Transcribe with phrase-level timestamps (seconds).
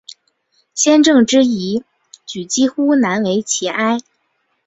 [0.73, 1.83] 先正之义
[2.25, 3.71] 举几乎难为继矣。